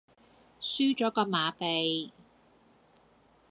[0.59, 2.11] 輸左個馬鼻